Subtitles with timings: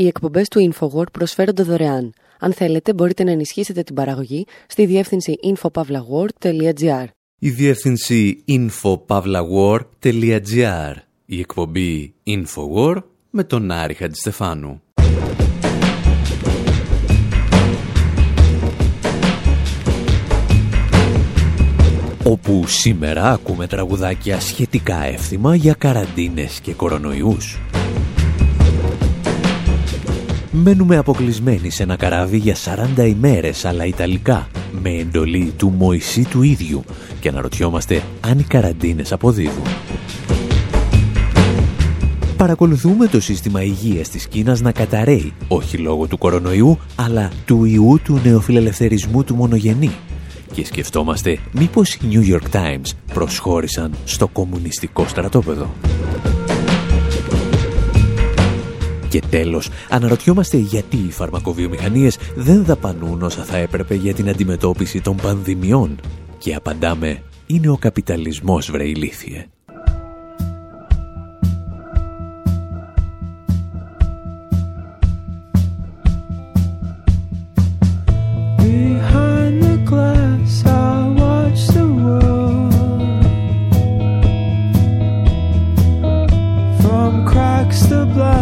[0.00, 2.12] Οι εκπομπές του InfoWord προσφέρονται δωρεάν.
[2.38, 7.04] Αν θέλετε, μπορείτε να ενισχύσετε την παραγωγή στη διεύθυνση infopavlagor.gr.
[7.38, 10.94] Η διεύθυνση infopavlagor.gr.
[11.26, 14.82] Η εκπομπή InfoWord με τον Άρη Χατζηστεφάνου.
[22.24, 27.58] όπου σήμερα ακούμε τραγουδάκια σχετικά εύθυμα για καραντίνες και κορονοϊούς.
[30.52, 32.56] Μένουμε αποκλεισμένοι σε ένα καράβι για
[32.96, 34.48] 40 ημέρες, αλλά ιταλικά,
[34.82, 36.84] με εντολή του Μωυσή του ίδιου
[37.20, 39.62] και αναρωτιόμαστε αν οι καραντίνες αποδίδουν.
[42.36, 48.00] Παρακολουθούμε το σύστημα υγείας της Κίνας να καταραίει, όχι λόγω του κορονοϊού, αλλά του ιού
[48.04, 49.90] του νεοφιλελευθερισμού του μονογενή.
[50.52, 55.70] Και σκεφτόμαστε μήπως οι New York Times προσχώρησαν στο κομμουνιστικό στρατόπεδο.
[59.10, 65.16] Και τέλος, αναρωτιόμαστε γιατί οι φαρμακοβιομηχανίες δεν δαπανούν όσα θα έπρεπε για την αντιμετώπιση των
[65.16, 66.00] πανδημιών.
[66.38, 69.46] Και απαντάμε, είναι ο καπιταλισμός βρε ηλίθιε.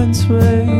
[0.08, 0.77] its way.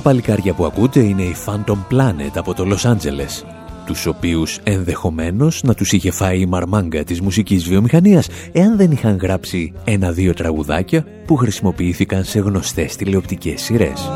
[0.00, 3.44] Τα παλικάρια που ακούτε είναι οι Phantom Planet από το Los Angeles,
[3.86, 9.16] τους οποίους ενδεχομένως να τους είχε φάει η μαρμάγκα της μουσικής βιομηχανίας εάν δεν είχαν
[9.16, 14.10] γράψει ένα-δύο τραγουδάκια που χρησιμοποιήθηκαν σε γνωστές τηλεοπτικές σειρές.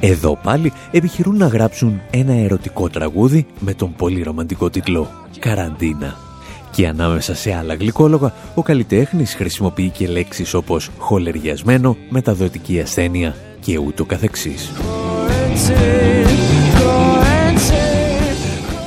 [0.00, 6.31] Εδώ πάλι επιχειρούν να γράψουν ένα ερωτικό τραγούδι με τον πολύ ρομαντικό τίτλο «Καραντίνα».
[6.72, 13.78] Και ανάμεσα σε άλλα γλυκόλογα, ο καλλιτέχνης χρησιμοποιεί και λέξεις όπως χολεριασμένο, μεταδοτική ασθένεια και
[13.78, 14.72] ούτω καθεξής.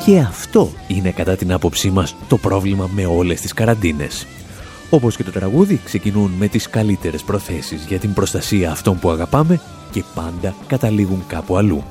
[0.05, 4.27] Και αυτό είναι κατά την άποψή μας το πρόβλημα με όλες τις καραντίνες.
[4.89, 9.59] Όπως και το τραγούδι, ξεκινούν με τις καλύτερες προθέσεις για την προστασία αυτών που αγαπάμε
[9.91, 11.83] και πάντα καταλήγουν κάπου αλλού.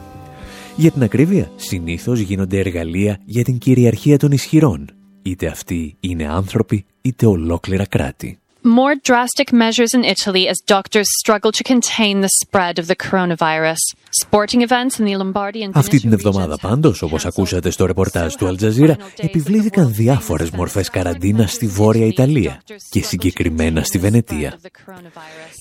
[0.77, 4.89] Για την ακρίβεια, συνήθως γίνονται εργαλεία για την κυριαρχία των ισχυρών
[5.25, 8.39] είτε αυτοί είναι άνθρωποι είτε ολόκληρα κράτη.
[8.83, 13.83] More drastic measures in Italy as doctors struggle to contain the spread of the coronavirus.
[14.25, 18.47] Sporting events in the Lombardy and Αυτή την εβδομάδα πάντως, όπως ακούσατε στο ρεπορτάζ του
[18.47, 24.59] Αλτζαζίρα, επιβλήθηκαν διάφορες μορφές καραντίνας στη Βόρεια Ιταλία και συγκεκριμένα στη Βενετία.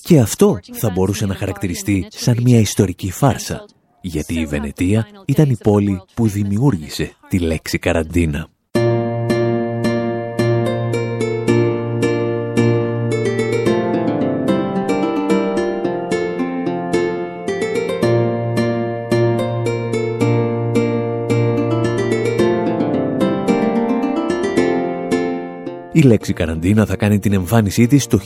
[0.02, 3.64] Και αυτό θα μπορούσε να χαρακτηριστεί σαν μια ιστορική φάρσα,
[4.00, 8.48] γιατί η Βενετία ήταν η πόλη που δημιούργησε τη λέξη καραντίνα.
[25.96, 28.18] Η λέξη καραντίνα θα κάνει την εμφάνισή της το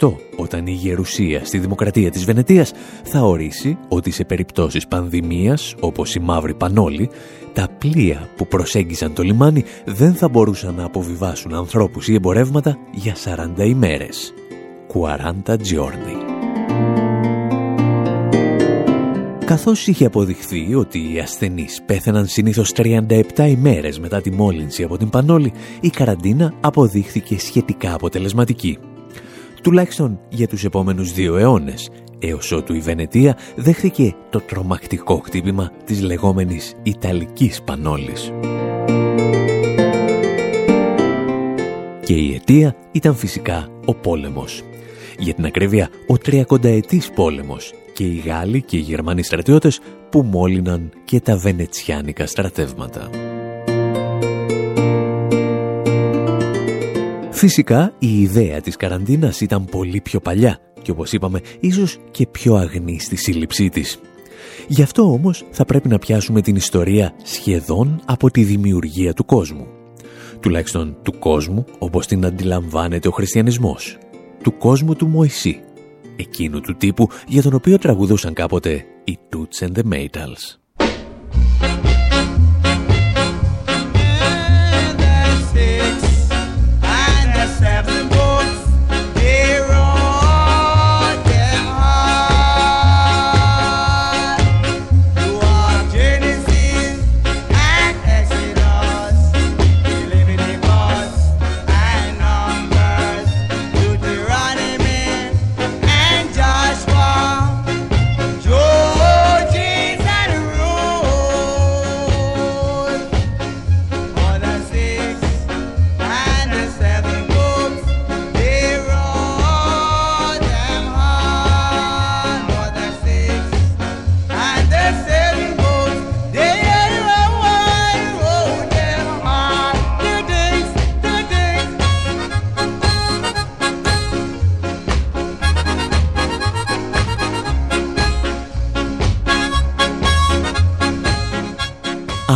[0.00, 2.72] 1448, όταν η Γερουσία στη Δημοκρατία της Βενετίας
[3.02, 7.10] θα ορίσει ότι σε περιπτώσεις πανδημίας, όπως η Μαύρη Πανόλη,
[7.52, 13.14] τα πλοία που προσέγγιζαν το λιμάνι δεν θα μπορούσαν να αποβιβάσουν ανθρώπους ή εμπορεύματα για
[13.14, 14.32] 40 ημέρες.
[14.92, 16.33] 40 giorni.
[19.46, 25.08] Καθώς είχε αποδειχθεί ότι οι ασθενείς πέθαιναν συνήθως 37 ημέρες μετά τη μόλυνση από την
[25.08, 28.78] πανόλη, η καραντίνα αποδείχθηκε σχετικά αποτελεσματική.
[29.62, 36.00] Τουλάχιστον για τους επόμενους δύο αιώνες, έως ότου η Βενετία δέχθηκε το τρομακτικό χτύπημα της
[36.00, 38.32] λεγόμενης Ιταλικής Πανόλης.
[42.04, 44.62] Και η αιτία ήταν φυσικά ο πόλεμος.
[45.18, 49.80] Για την ακρίβεια, ο 30ετής πόλεμος και οι Γάλλοι και οι Γερμανοί στρατιώτες
[50.10, 53.10] που μόλυναν και τα βενετσιάνικα στρατεύματα.
[57.30, 62.54] Φυσικά η ιδέα της καραντίνας ήταν πολύ πιο παλιά και όπως είπαμε ίσως και πιο
[62.54, 64.00] αγνή στη σύλληψή της.
[64.68, 69.66] Γι' αυτό όμως θα πρέπει να πιάσουμε την ιστορία σχεδόν από τη δημιουργία του κόσμου.
[70.40, 73.98] Τουλάχιστον του κόσμου όπως την αντιλαμβάνεται ο χριστιανισμός.
[74.44, 75.60] Του κόσμου του Μωυσή
[76.16, 80.58] εκείνου του τύπου για τον οποίο τραγουδούσαν κάποτε οι Toots and the Maytals.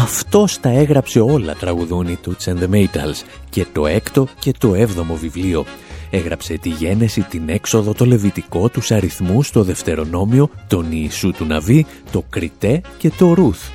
[0.09, 4.75] Αυτός τα έγραψε όλα τραγουδούν οι Toots and the Maytals και το έκτο και το
[4.75, 5.65] έβδομο βιβλίο.
[6.11, 11.87] Έγραψε τη γένεση, την έξοδο, το λεβιτικό, τους αριθμούς, το δευτερονόμιο, τον Ιησού του Ναβί,
[12.11, 13.69] το Κριτέ και το Ρούθ.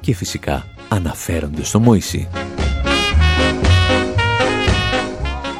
[0.00, 2.28] Και φυσικά αναφέρονται στο Μωυσή.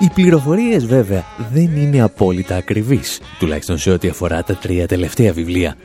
[0.00, 5.76] Οι πληροφορίες βέβαια δεν είναι απόλυτα ακριβείς, τουλάχιστον σε ό,τι αφορά τα τρία τελευταία βιβλία,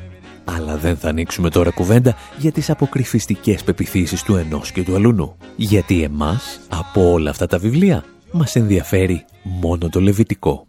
[0.55, 5.35] αλλά δεν θα ανοίξουμε τώρα κουβέντα για τις αποκρυφιστικές πεπιθήσεις του ενός και του αλουνού.
[5.55, 10.67] Γιατί εμάς, από όλα αυτά τα βιβλία, μας ενδιαφέρει μόνο το λεβιτικό.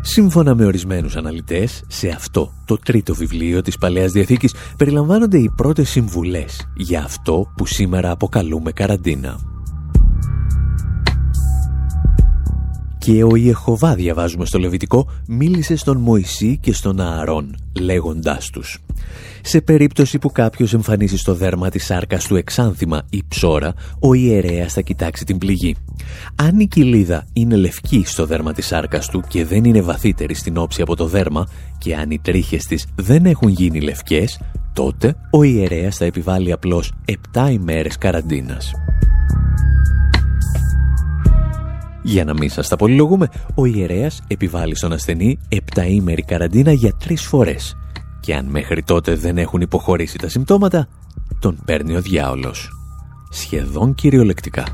[0.00, 5.88] Σύμφωνα με ορισμένους αναλυτές, σε αυτό το τρίτο βιβλίο της Παλαιάς Διαθήκης περιλαμβάνονται οι πρώτες
[5.88, 9.49] συμβουλές για αυτό που σήμερα αποκαλούμε καραντίνα.
[13.10, 18.78] Και ο Ιεχωβά, διαβάζουμε στο Λεβιτικό, μίλησε στον Μωυσή και στον Ααρών, λέγοντάς τους.
[19.42, 24.72] Σε περίπτωση που κάποιος εμφανίσει στο δέρμα της σάρκας του εξάνθημα ή ψώρα, ο ιερέας
[24.72, 25.76] θα κοιτάξει την πληγή.
[26.34, 30.56] Αν η κοιλίδα είναι λευκή στο δέρμα της σάρκας του και δεν είναι βαθύτερη στην
[30.56, 31.46] όψη από το δέρμα
[31.78, 34.40] και αν οι τρίχες της δεν έχουν γίνει λευκές,
[34.72, 36.92] τότε ο ιερέας θα επιβάλλει απλώς
[37.32, 38.72] 7 ημέρες καραντίνας.
[42.10, 47.22] Για να μην σας τα πολυλογούμε, ο ιερέας επιβάλλει στον ασθενή επταήμερη καραντίνα για τρεις
[47.22, 47.76] φορές
[48.20, 50.88] και αν μέχρι τότε δεν έχουν υποχωρήσει τα συμπτώματα,
[51.38, 52.70] τον παίρνει ο διάολος.
[53.30, 54.64] Σχεδόν κυριολεκτικά.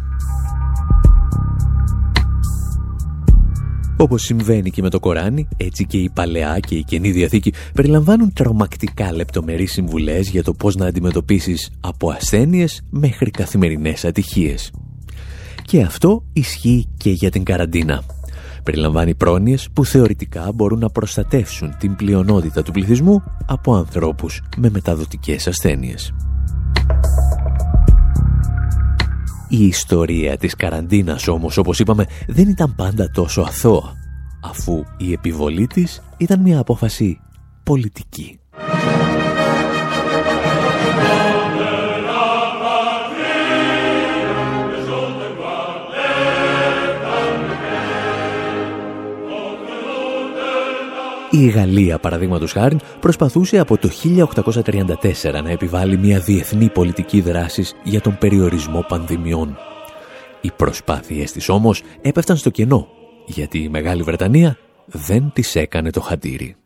[3.96, 8.32] Όπως συμβαίνει και με το Κοράνι, έτσι και η Παλαιά και η Καινή Διαθήκη περιλαμβάνουν
[8.32, 14.70] τρομακτικά λεπτομερείς συμβουλές για το πώς να αντιμετωπίσεις από ασθένειες μέχρι καθημερινές ατυχίες.
[15.66, 18.02] Και αυτό ισχύει και για την καραντίνα.
[18.62, 25.46] Περιλαμβάνει πρόνοιες που θεωρητικά μπορούν να προστατεύσουν την πλειονότητα του πληθυσμού από ανθρώπους με μεταδοτικές
[25.46, 26.12] ασθένειες.
[29.48, 33.92] Η ιστορία της καραντίνας όμως, όπως είπαμε, δεν ήταν πάντα τόσο αθώα,
[34.42, 37.20] αφού η επιβολή της ήταν μια απόφαση
[37.62, 38.38] πολιτική.
[51.30, 58.00] Η Γαλλία, παραδείγματος χάρη, προσπαθούσε από το 1834 να επιβάλλει μια διεθνή πολιτική δράσης για
[58.00, 59.56] τον περιορισμό πανδημιών.
[60.40, 62.88] Οι προσπάθειές της όμως έπεφταν στο κενό,
[63.26, 64.56] γιατί η Μεγάλη Βρετανία
[64.86, 66.56] δεν τις έκανε το χαντήρι.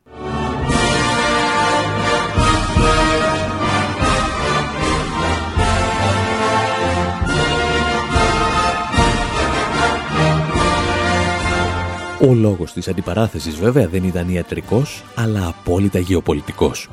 [12.22, 16.88] Ο λόγος της αντιπαράθεσης βέβαια δεν ήταν ιατρικός, αλλά απόλυτα γεωπολιτικός.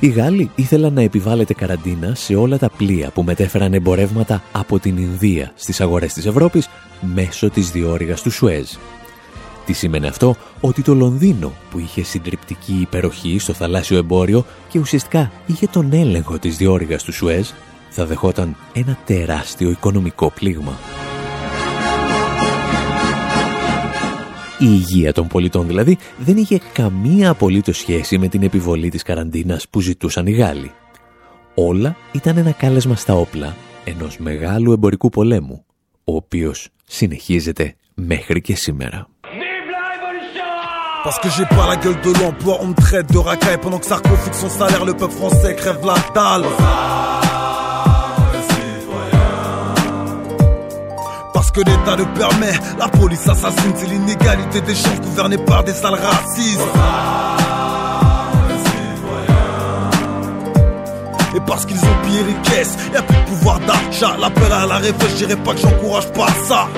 [0.00, 4.96] Οι Γάλλοι ήθελαν να επιβάλλεται καραντίνα σε όλα τα πλοία που μετέφεραν εμπορεύματα από την
[4.96, 6.68] Ινδία στις αγορές της Ευρώπης
[7.14, 8.70] μέσω της διόρυγας του Σουέζ.
[9.66, 15.32] Τι σημαίνει αυτό, ότι το Λονδίνο που είχε συντριπτική υπεροχή στο θαλάσσιο εμπόριο και ουσιαστικά
[15.46, 17.48] είχε τον έλεγχο της διόρυγας του Σουέζ,
[17.90, 20.78] θα δεχόταν ένα τεράστιο οικονομικό πλήγμα.
[24.64, 29.68] Η υγεία των πολιτών δηλαδή δεν είχε καμία απολύτως σχέση με την επιβολή της καραντίνας
[29.68, 30.72] που ζητούσαν οι Γάλλοι.
[31.54, 35.64] Όλα ήταν ένα κάλεσμα στα όπλα ενός μεγάλου εμπορικού πολέμου,
[36.04, 39.08] ο οποίος συνεχίζεται μέχρι και σήμερα.
[41.04, 43.88] Parce que j'ai pas la gueule de l'emploi, on me traite de racaille pendant que
[43.90, 46.48] Sarko fixe son salaire, le peuple français crève la dalle.
[51.54, 52.52] Que l'État le permet.
[52.78, 56.60] La police assassine, c'est l'inégalité des chances gouvernée par des sales racistes.
[61.36, 64.16] Et parce qu'ils ont pillé les caisses, y'a plus de pouvoir d'achat.
[64.20, 66.68] L'appel à la révolte, je dirais pas que j'encourage pas ça.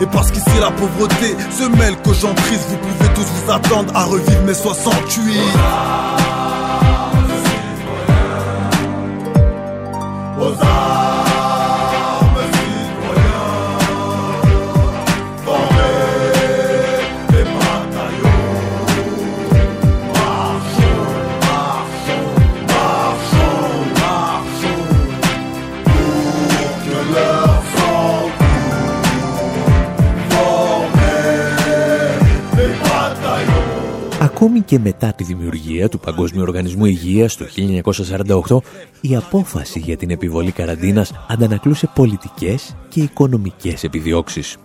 [0.00, 3.92] Et parce qu'ici la pauvreté se mêle que j'en prise, vous pouvez tous vous attendre
[3.94, 6.31] à revivre mes 68.
[34.72, 37.44] Και μετά τη δημιουργία του Παγκόσμιου Οργανισμού Υγείας το
[38.48, 38.58] 1948,
[39.00, 44.56] η απόφαση για την επιβολή καραντίνας αντανακλούσε πολιτικές και οικονομικές επιδιώξεις.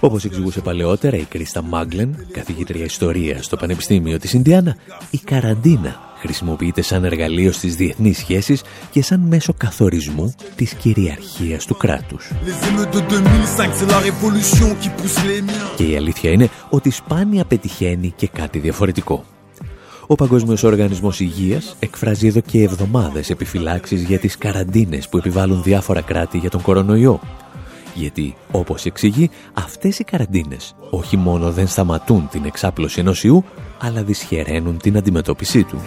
[0.00, 4.76] Όπως εξηγούσε παλαιότερα η Κρίστα Μάγκλεν, καθηγήτρια ιστορίας στο Πανεπιστήμιο της Ινδιάνα,
[5.10, 11.76] η καραντίνα χρησιμοποιείται σαν εργαλείο στις διεθνείς σχέσεις και σαν μέσο καθορισμού της κυριαρχίας του
[11.76, 12.30] κράτους.
[15.76, 19.24] Και η αλήθεια είναι ότι σπάνια πετυχαίνει και κάτι διαφορετικό.
[20.06, 26.00] Ο Παγκόσμιος Οργανισμός Υγείας εκφράζει εδώ και εβδομάδες επιφυλάξεις για τις καραντίνες που επιβάλλουν διάφορα
[26.00, 27.20] κράτη για τον κορονοϊό.
[27.94, 33.44] Γιατί, όπως εξηγεί, αυτές οι καραντίνες όχι μόνο δεν σταματούν την εξάπλωση ενός ιού,
[33.78, 35.80] αλλά δυσχεραίνουν την αντιμετώπιση του.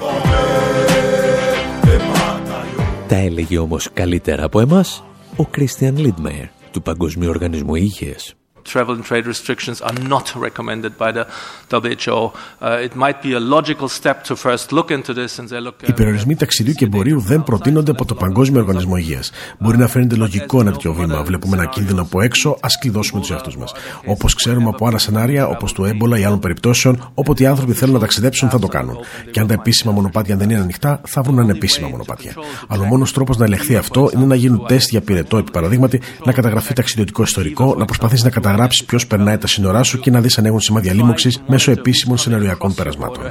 [3.08, 5.04] Τα έλεγε όμως καλύτερα από εμάς
[5.36, 11.12] ο Κρίστιαν Λίντμεερ του Παγκοσμίου Οργανισμού Υγείας travel and trade restrictions are not recommended by
[11.18, 11.24] the
[11.72, 12.20] WHO.
[12.62, 15.76] Uh, it might be a logical step to first look into this and say, look.
[15.88, 19.32] Οι περιορισμοί ταξιδιού και εμπορίου δεν προτείνονται από το Παγκόσμιο Οργανισμό Υγείας.
[19.60, 21.24] Μπορεί να φαίνεται λογικό ένα τέτοιο βήμα.
[21.24, 23.74] Βλέπουμε ένα κίνδυνο από έξω, ας κλειδώσουμε τους εαυτούς μας.
[24.06, 27.94] Όπως ξέρουμε από άλλα σενάρια, όπως του έμπολα ή άλλων περιπτώσεων, όποτε οι άνθρωποι θέλουν
[27.94, 28.98] να ταξιδέψουν θα το κάνουν.
[29.32, 32.34] Και αν τα επίσημα μονοπάτια δεν είναι ανοιχτά, θα βρουν ανεπίσημα μονοπάτια.
[32.68, 36.02] Αλλά ο μόνος τρόπος να ελεγχθεί αυτό είναι να γίνουν τεστ για πυρετό, επί παραδείγματι,
[36.26, 40.22] να καταγραφεί ταξιδιωτικό ιστορικό, να προσπαθήσει να καταγράψει ποιος περνάει τα σύνορά σου και να
[40.22, 43.24] δεις αν έχουν σημάδια λίμωξης μέσω επίσημων σεναριακών περασμάτων.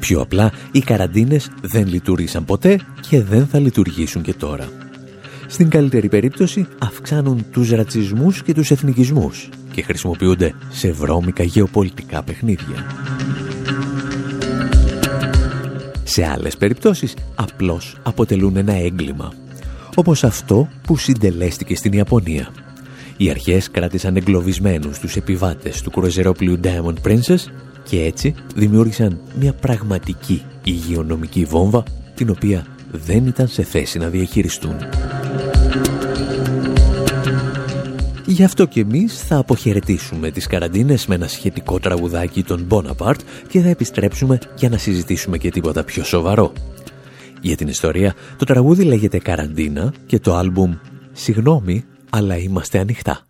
[0.00, 4.68] Πιο απλά, οι καραντίνες δεν λειτουργήσαν ποτέ και δεν θα λειτουργήσουν και τώρα.
[5.46, 12.86] Στην καλύτερη περίπτωση αυξάνουν τους ρατσισμούς και τους εθνικισμούς και χρησιμοποιούνται σε βρώμικα γεωπολιτικά παιχνίδια.
[16.10, 19.32] Σε άλλες περιπτώσεις απλώς αποτελούν ένα έγκλημα.
[19.94, 22.48] Όπως αυτό που συντελέστηκε στην Ιαπωνία.
[23.16, 27.44] Οι αρχές κράτησαν εγκλωβισμένους τους επιβάτες του κρουαζερόπλιου Diamond Princess
[27.82, 31.82] και έτσι δημιούργησαν μια πραγματική υγειονομική βόμβα
[32.14, 34.76] την οποία δεν ήταν σε θέση να διαχειριστούν.
[38.30, 43.60] Γι' αυτό και εμείς θα αποχαιρετήσουμε τις καραντίνες με ένα σχετικό τραγουδάκι των Bonaparte και
[43.60, 46.52] θα επιστρέψουμε για να συζητήσουμε και τίποτα πιο σοβαρό.
[47.40, 50.74] Για την ιστορία, το τραγούδι λέγεται «Καραντίνα» και το άλμπουμ
[51.12, 53.29] «Συγγνώμη, αλλά είμαστε ανοιχτά».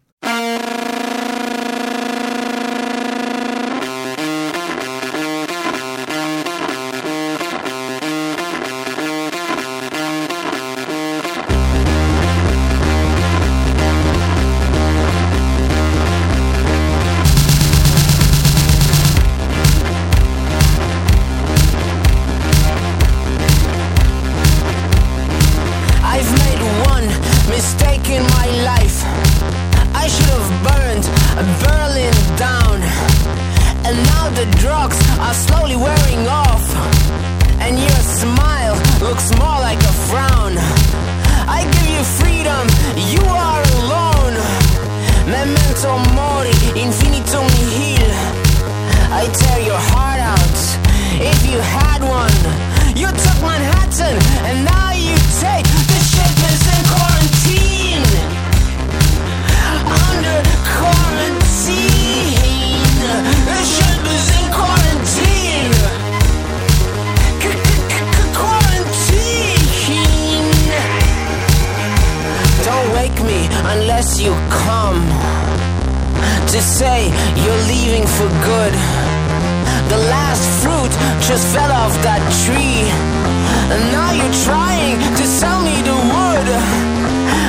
[84.33, 86.49] Trying to sell me the wood.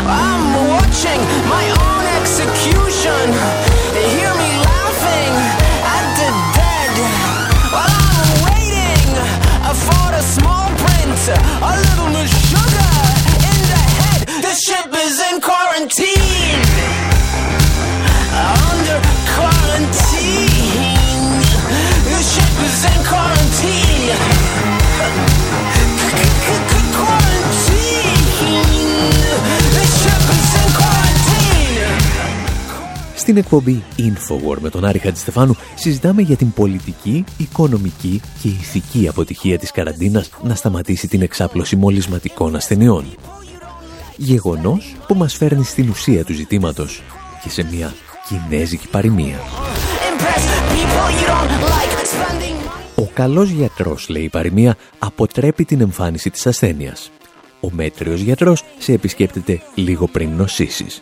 [0.07, 3.70] I'm watching my own execution.
[33.31, 39.57] Στην εκπομπή Infowar με τον Άρη Χατζηστεφάνου συζητάμε για την πολιτική, οικονομική και ηθική αποτυχία
[39.57, 43.05] της καραντίνας να σταματήσει την εξάπλωση μολυσματικών ασθενειών.
[44.15, 47.01] Γεγονός που μας φέρνει στην ουσία του ζητήματος
[47.43, 47.93] και σε μια
[48.27, 49.39] κινέζικη παροιμία.
[52.95, 57.11] Ο καλός γιατρός, λέει η παροιμία, αποτρέπει την εμφάνιση της ασθένειας.
[57.59, 61.01] Ο μέτριος γιατρός σε επισκέπτεται λίγο πριν νοσήσεις.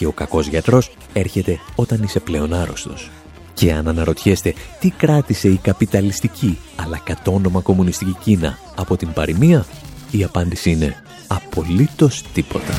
[0.00, 3.10] Και ο κακός γιατρός έρχεται όταν είσαι πλέον άρρωστος.
[3.54, 9.66] Και αν αναρωτιέστε τι κράτησε η καπιταλιστική αλλά κατόνομα κομμουνιστική Κίνα από την παροιμία,
[10.10, 12.74] η απάντηση είναι απολύτως τίποτα.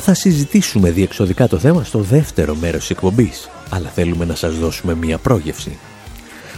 [0.00, 4.94] Θα συζητήσουμε διεξοδικά το θέμα στο δεύτερο μέρος της εκπομπής, αλλά θέλουμε να σας δώσουμε
[4.94, 5.78] μία πρόγευση.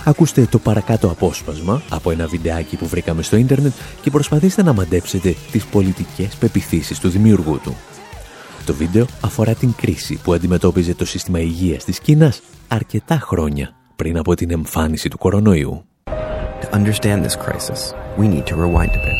[0.05, 5.35] Ακούστε το παρακάτω απόσπασμα από ένα βιντεάκι που βρήκαμε στο ίντερνετ και προσπαθήστε να μαντέψετε
[5.53, 7.77] τις πολιτικές πεπιθήσεις του δημιουργού του.
[8.67, 14.19] Το βίντεο αφορά την κρίση που αντιμετώπιζε το σύστημα υγείας της Κίνας αρκετά χρόνια πριν
[14.19, 15.85] από την εμφάνιση του κορονοϊού.
[16.63, 17.81] To understand this crisis,
[18.19, 19.19] we need to rewind a bit.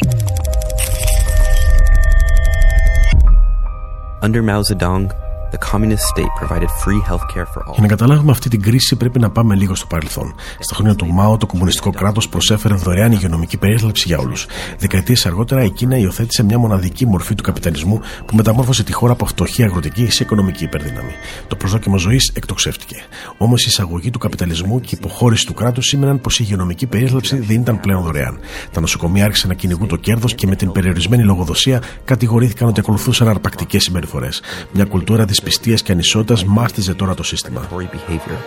[4.27, 5.07] Under Mao Zedong,
[5.55, 7.73] the communist state provided free health care for all.
[7.73, 10.35] Για να καταλάβουμε αυτή την κρίση, πρέπει να πάμε λίγο στο παρελθόν.
[10.59, 14.47] Στα χρόνια του Μάο, το κομμουνιστικό κράτος προσέφερε δωρεάν υγειονομική περίθαλψη για όλους.
[14.79, 19.27] Δεκαετίες αργότερα, η Κίνα υιοθέτησε μια μοναδική μορφή του καπιταλισμού που μεταμόρφωσε τη χώρα από
[19.27, 21.13] φτωχή αγροτική σε οικονομική υπερδύναμη.
[21.49, 22.97] Το προσδόκιμο ζωής εκτοξεύτηκε.
[23.39, 27.37] Όμως η εισαγωγή του καπιταλισμού και η υποχώρηση του κράτους σήμαιναν πως η υγειονομική περίθαλψη
[27.37, 28.39] δεν ήταν πλέον δωρεάν.
[28.73, 33.29] Τα νοσοκομεία άρχισαν να κυνηγούν το κέρδος και με την περιορισμένη λογοδοσία κατηγορήθηκαν ότι ακολουθούσαν
[33.29, 34.43] αρπακτικές συμπεριφορές.
[34.73, 37.69] Μια κουλτούρα δυσπιστίας και ανισότητας μάστιζε τώρα το σύστημα.
[37.69, 38.39] predatory behavior.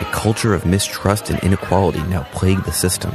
[0.00, 3.10] A culture of mistrust and inequality now plagued the system.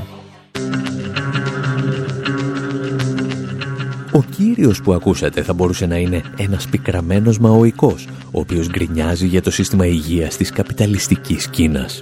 [4.12, 9.41] Ο κύριος που ακούσατε θα μπορούσε να είναι ένας πικραμένος μαοϊκός, ο οποίος γκρινιάζει για
[9.41, 12.01] το σύστημα υγείας της καπιταλιστικής Κίνας.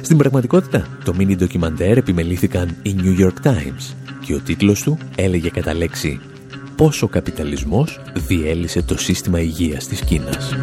[0.00, 5.48] Στην πραγματικότητα, το μίνι ντοκιμαντέρ επιμελήθηκαν οι New York Times και ο τίτλος του έλεγε
[5.48, 6.20] κατά λέξη
[6.76, 10.54] «Πώς ο καπιταλισμός διέλυσε το σύστημα υγείας της Κίνας».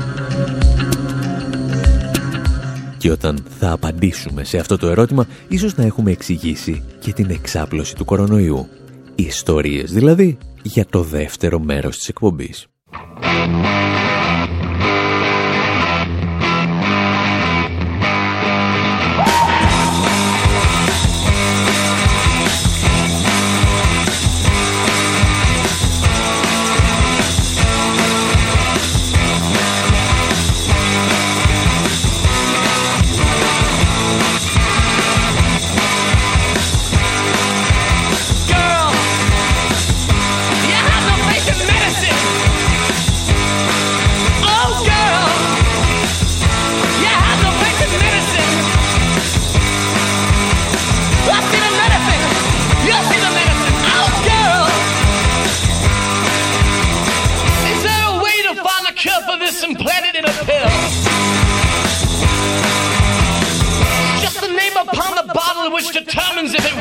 [2.98, 7.96] Και όταν θα απαντήσουμε σε αυτό το ερώτημα, ίσως να έχουμε εξηγήσει και την εξάπλωση
[7.96, 8.68] του κορονοϊού.
[9.16, 12.68] Οι ιστορίες δηλαδή για το δεύτερο μέρος της εκπομπής.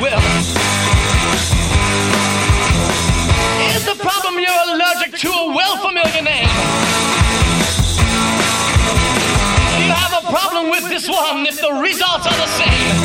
[0.03, 0.19] Will.
[3.71, 6.49] Is the problem you're allergic to a well familiar name?
[9.71, 13.02] Do you have a problem with this one if the results are the same?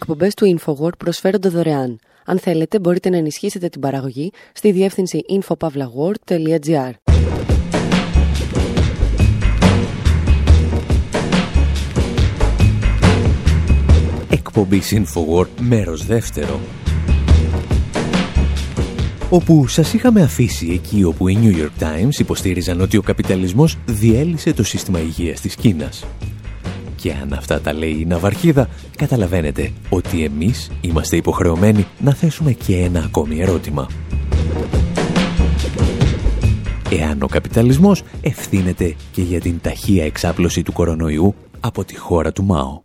[0.00, 1.98] Οι εκπομπές του InfoWord προσφέρονται δωρεάν.
[2.24, 6.90] Αν θέλετε, μπορείτε να ενισχύσετε την παραγωγή στη διεύθυνση infopavlagor.gr.
[14.30, 16.60] Εκπομπή Infowar μέρος δεύτερο
[19.30, 24.52] όπου σας είχαμε αφήσει εκεί όπου οι New York Times υποστήριζαν ότι ο καπιταλισμός διέλυσε
[24.52, 26.04] το σύστημα υγείας της Κίνας.
[27.00, 32.76] Και αν αυτά τα λέει η Ναυαρχίδα, καταλαβαίνετε ότι εμείς είμαστε υποχρεωμένοι να θέσουμε και
[32.76, 33.86] ένα ακόμη ερώτημα.
[36.90, 42.44] Εάν ο καπιταλισμός ευθύνεται και για την ταχεία εξάπλωση του κορονοϊού από τη χώρα του
[42.44, 42.80] Μάο.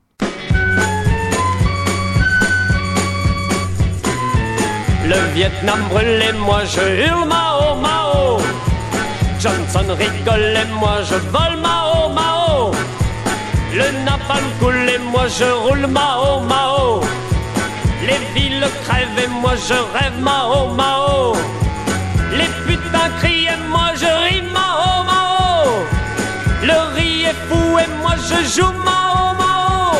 [5.11, 8.15] Le Vietnam brûlait, moi je hurle Mao Mao.
[9.43, 11.84] Johnson rigolait, moi je vole Mao Mao.
[13.77, 17.01] Le napalm coulait, moi je roule Mao Mao.
[18.07, 21.35] Les villes crèvent et moi je rêve Mao Mao.
[22.31, 25.65] Les putains crient et moi je ris Mao Mao.
[26.63, 29.97] Le riz est fou et moi je joue Mao Mao.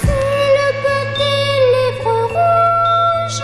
[0.00, 3.42] C'est le petit livre rouge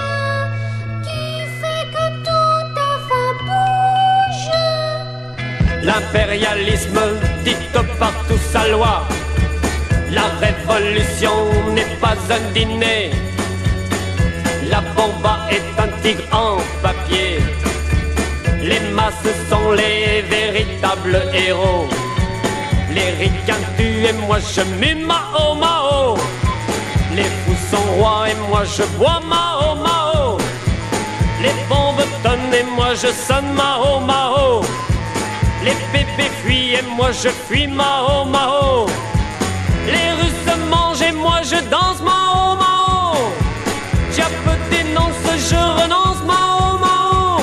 [1.04, 1.22] qui
[1.60, 4.52] fait que tout enfin bouge.
[5.82, 7.00] L'impérialisme
[7.44, 9.06] dicte partout sa loi.
[10.12, 11.30] La révolution
[11.72, 13.12] n'est pas un dîner.
[14.68, 17.38] La bomba est un tigre en papier.
[18.60, 21.86] Les masses sont les véritables héros.
[22.92, 24.62] Les ricains tuent et moi je
[25.06, 26.16] Mao Mao.
[27.14, 30.38] Les fous sont rois et moi je bois Mao Mao.
[31.40, 34.62] Les bombes tonnent et moi je sonne Mao Mao.
[35.64, 38.86] Les bébés fuient et moi je fuis Mao Mao.
[41.42, 43.14] Je danse Mao Mao.
[44.14, 44.34] Diap
[44.72, 47.40] dénonce, je renonce Mao Mao.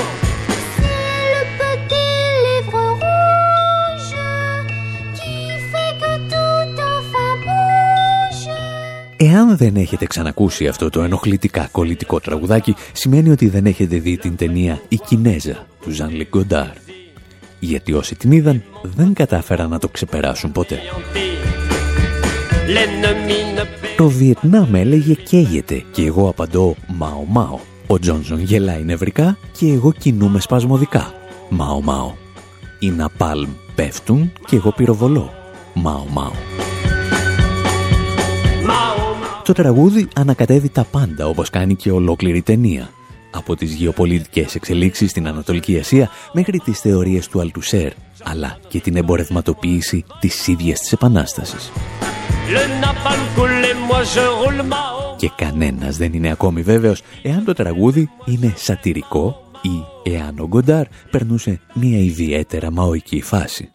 [0.76, 2.14] C'est le petit
[2.46, 4.14] livre rouge
[5.18, 5.34] qui
[5.70, 8.48] fait que tout enfin bouge.
[9.16, 14.36] Εάν δεν έχετε ξανακούσει αυτό το ενοχλητικά κολλητικό τραγουδάκι, σημαίνει ότι δεν έχετε δει την
[14.36, 16.72] ταινία «Η Κινέζα» του Ζαν Λιγκοντάρ.
[17.58, 20.80] Γιατί όσοι την είδαν δεν κατάφεραν να το ξεπεράσουν ποτέ.
[22.74, 27.58] L'ennemi ne paie Το Βιετνάμ έλεγε καίγεται και εγώ απαντώ «Μαο Μαο».
[27.86, 31.12] Ο Τζόνσον γελάει νευρικά και εγώ κινούμαι σπασμωδικά.
[31.48, 32.12] «Μαο Μαο».
[32.78, 35.32] Οι Ναπάλμ πέφτουν και εγώ πυροβολώ.
[35.74, 36.30] «Μαο Μαο».
[39.44, 42.90] Το τραγούδι ανακατεύει τα πάντα όπως κάνει και ολόκληρη ταινία.
[43.30, 48.96] από τις γεωπολιτικές εξελίξεις στην Ανατολική Ασία μέχρι τις θεωρίες του Αλτουσέρ, αλλά και την
[48.96, 51.70] εμπορευματοποίηση της ίδιας της Επανάστασης.
[55.16, 60.86] Και κανένας δεν είναι ακόμη βέβαιος εάν το τραγούδι είναι σατυρικό ή εάν ο Γκοντάρ
[61.10, 63.72] περνούσε μια ιδιαίτερα μαοική φάση.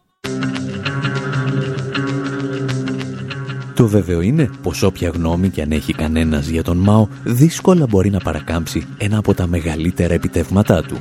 [3.76, 8.10] Το βέβαιο είναι πως όποια γνώμη και αν έχει κανένας για τον Μάο δύσκολα μπορεί
[8.10, 10.98] να παρακάμψει ένα από τα μεγαλύτερα επιτεύγματά του,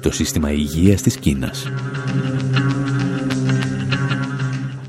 [0.00, 1.66] το σύστημα υγείας της Κίνας.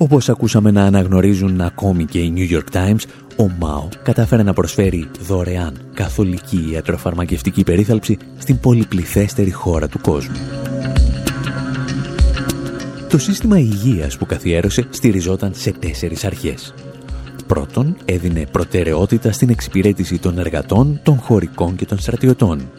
[0.01, 3.01] Όπως ακούσαμε να αναγνωρίζουν ακόμη και οι New York Times,
[3.37, 10.35] ο ΜΑΟ κατάφερε να προσφέρει δωρεάν καθολική ιατροφαρμακευτική περίθαλψη στην πολυπληθέστερη χώρα του κόσμου.
[13.09, 16.73] Το σύστημα υγείας που καθιέρωσε στηριζόταν σε τέσσερις αρχές.
[17.47, 22.71] Πρώτον, έδινε προτεραιότητα στην εξυπηρέτηση των εργατών, των χωρικών και των στρατιωτών.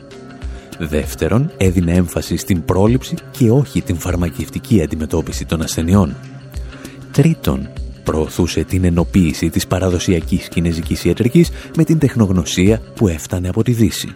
[0.78, 6.14] Δεύτερον, έδινε έμφαση στην πρόληψη και όχι την φαρμακευτική αντιμετώπιση των ασθενειών.
[7.12, 7.68] Τρίτον,
[8.05, 14.14] προωθούσε την ενοποίηση της παραδοσιακής κινέζικης ιατρικής με την τεχνογνωσία που έφτανε από τη Δύση.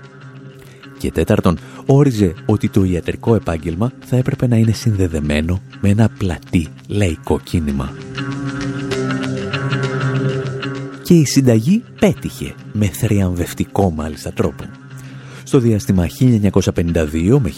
[0.98, 6.68] Και τέταρτον, όριζε ότι το ιατρικό επάγγελμα θα έπρεπε να είναι συνδεδεμένο με ένα πλατή
[6.88, 7.92] λαϊκό κίνημα.
[11.02, 14.64] Και η συνταγή πέτυχε, με θριαμβευτικό μάλιστα τρόπο.
[15.46, 17.52] Στο διάστημα 1952 με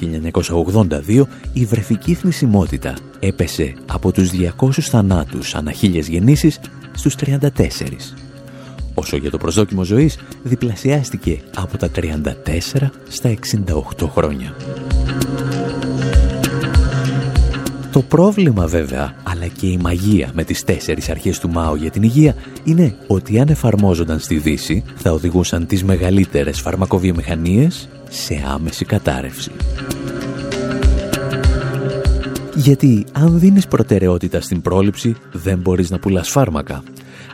[1.07, 1.23] 1982
[1.53, 6.61] η βρεφική θνησιμότητα έπεσε από τους 200 θανάτους ανά χίλιες γεννήσεις
[6.93, 7.47] στους 34.
[8.95, 13.35] Όσο για το προσδόκιμο ζωής διπλασιάστηκε από τα 34 στα
[13.99, 14.55] 68 χρόνια.
[17.93, 22.03] Το πρόβλημα βέβαια, αλλά και η μαγεία με τις τέσσερις αρχές του ΜΑΟ για την
[22.03, 29.51] υγεία είναι ότι αν εφαρμόζονταν στη Δύση θα οδηγούσαν τις μεγαλύτερες φαρμακοβιομηχανίες σε άμεση κατάρρευση.
[32.55, 36.83] Γιατί αν δίνεις προτεραιότητα στην πρόληψη δεν μπορείς να πουλάς φάρμακα.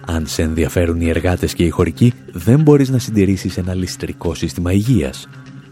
[0.07, 4.73] Αν σε ενδιαφέρουν οι εργάτες και οι χωρικοί δεν μπορείς να συντηρήσεις ένα ληστρικό σύστημα
[4.73, 5.29] υγείας.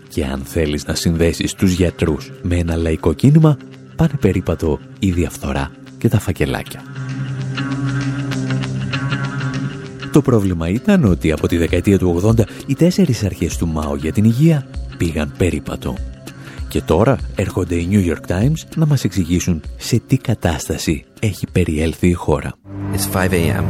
[0.09, 3.57] Και αν θέλεις να συνδέσεις τους γιατρούς με ένα λαϊκό κίνημα
[4.03, 6.83] πάνε περίπατο η διαφθορά και τα φακελάκια.
[10.13, 14.13] Το πρόβλημα ήταν ότι από τη δεκαετία του 80 οι τέσσερις αρχές του ΜΑΟ για
[14.13, 15.95] την υγεία πήγαν περίπατο.
[16.69, 22.09] Και τώρα έρχονται οι New York Times να μας εξηγήσουν σε τι κατάσταση έχει περιέλθει
[22.09, 22.53] η χώρα.
[22.95, 23.65] It's 5 a.m.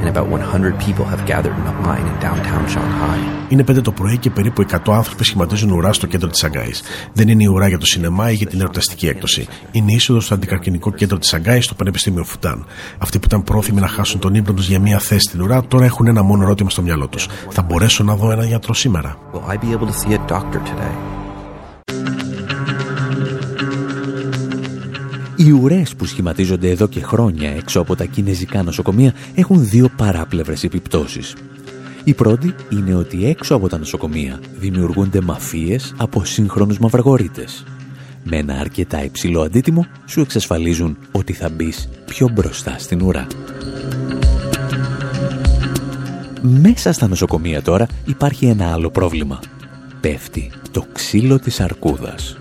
[0.00, 3.18] and about 100 people have gathered in a line in downtown Shanghai.
[3.48, 6.82] Είναι 5 το πρωί και περίπου 100 άνθρωποι σχηματίζουν ουρά στο κέντρο της Σαγκάης.
[7.12, 9.46] Δεν είναι η ουρά για το σινεμά ή για την ερωταστική έκδοση.
[9.70, 12.66] Είναι η είσοδος στο αντικαρκυνικό κέντρο της Σαγκάης στο Πανεπιστήμιο Φουτάν.
[12.98, 15.84] Αυτοί που ήταν πρόθυμοι να χάσουν τον ύπνο τους για μία θέση στην ουρά τώρα
[15.84, 17.28] έχουν ένα μόνο ερώτημα στο μυαλό τους.
[17.50, 20.58] Θα μπορέσω να δω έναν γιατρό σήμερα; Will I be able to see a doctor
[20.58, 21.27] today?
[25.48, 30.64] Οι ουρές που σχηματίζονται εδώ και χρόνια έξω από τα κινέζικα νοσοκομεία έχουν δύο παράπλευρες
[30.64, 31.34] επιπτώσεις.
[32.04, 37.64] Η πρώτη είναι ότι έξω από τα νοσοκομεία δημιουργούνται μαφίες από σύγχρονους μαυραγορείτες.
[38.24, 43.26] Με ένα αρκετά υψηλό αντίτιμο σου εξασφαλίζουν ότι θα μπεις πιο μπροστά στην ουρά.
[46.42, 49.40] Μέσα στα νοσοκομεία τώρα υπάρχει ένα άλλο πρόβλημα.
[50.00, 52.36] Πέφτει το ξύλο της αρκούδας.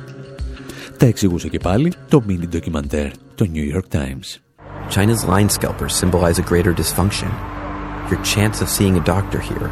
[0.96, 4.40] Τα εξηγούσε και πάλι το mini ντοκιμαντέρ το New York Times.
[4.90, 7.30] China's line scalpers symbolize a greater dysfunction.
[8.10, 9.70] Your chance of seeing a doctor here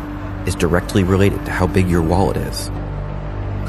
[0.49, 2.59] is directly related to how big your wallet is.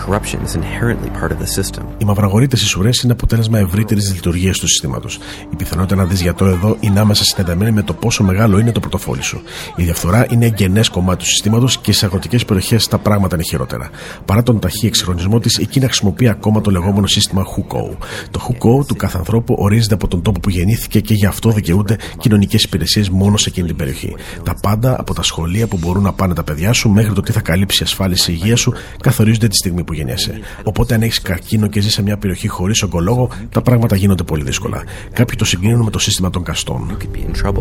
[0.04, 1.82] Corruption is inherently part of the system.
[1.98, 5.18] Οι μαυραγωρίτε ισουρέ είναι αποτέλεσμα ευρύτερης λειτουργίας του συστήματος.
[5.52, 8.80] Η πιθανότητα να δεις γιατρό εδώ είναι άμεσα συνδεδεμένη με το πόσο μεγάλο είναι το
[8.80, 9.42] πορτοφόλι σου.
[9.76, 13.90] Η διαφθορά είναι εγγενές κομμάτι του συστήματος και στι αγροτικές περιοχές τα πράγματα είναι χειρότερα.
[14.24, 17.96] Παρά τον ταχύ εξυγχρονισμό της, η Κίνα χρησιμοποιεί ακόμα το λεγόμενο σύστημα Hukou.
[18.30, 21.96] Το Hukou του κάθε ανθρώπου ορίζεται από τον τόπο που γεννήθηκε και γι' αυτό δικαιούνται
[22.18, 24.14] κοινωνικές υπηρεσίες μόνο σε εκείνη την περιοχή.
[24.42, 27.32] Τα πάντα από τα σχολεία που μπορούν να πάνε τα παιδιά σου μέχρι το τι
[27.32, 29.84] θα καλύψει η ασφάλιση υγείας σου καθορίζονται τη στιγμή
[30.62, 34.42] Οπότε, αν έχεις καρκίνο και ζεις σε μια περιοχή χωρίς ογκολόγο, τα πράγματα γίνονται πολύ
[34.42, 34.84] δύσκολα.
[35.12, 36.86] Κάποιοι το συγκρίνουν με το σύστημα των καστών.
[36.86, 37.58] Κάποιοι το συγκρίνουν με το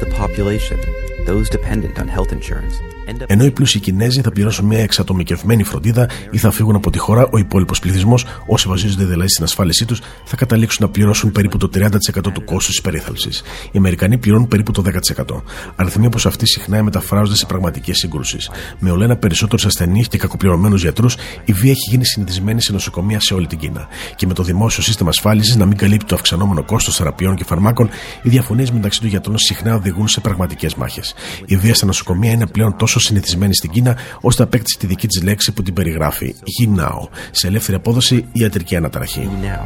[0.00, 2.76] σύστημα των καστών those dependent on health insurance
[3.08, 6.90] end up Ενώ οι πλούσιοι Κινέζοι θα πληρώσουν μια εξατομικευμένη φροντίδα ή θα φύγουν από
[6.90, 11.32] τη χώρα, ο υπόλοιπος πληθυσμός, όσοι βασίζονται δηλαδή στην ασφάλισή τους, θα καταλήξουν να πληρώσουν
[11.32, 13.42] περίπου το 30% του κόστους της περίθαλψης.
[13.72, 15.42] Οι Αμερικανοί πληρώνουν περίπου το 10%.
[15.76, 18.50] Αριθμοί όπως αυτοί συχνά μεταφράζονται σε πραγματικές σύγκρουσεις.
[18.78, 23.34] Με ολένα περισσότερους ασθενείς και κακοπληρωμένους γιατρούς, η βία έχει γίνει συνηθισμένη σε νοσοκομεία σε
[23.34, 23.88] όλη την Κίνα.
[24.16, 27.88] Και με το δημόσιο σύστημα ασφάλισης να μην καλύπτει το αυξανόμενο κόστος θεραπείων και φαρμάκων,
[28.22, 31.14] οι διαφωνίες μεταξύ των γιατρών συχνά οδηγούν σε πραγματικές μάχες.
[31.46, 35.22] Η βία στα νοσοκομεία είναι πλέον τόσο συνηθισμένη στην Κίνα, ώστε απέκτησε τη δική της
[35.22, 39.28] λέξη που την περιγράφει, γυμνάο, σε ελεύθερη απόδοση ιατρική αναταραχή.
[39.42, 39.62] now,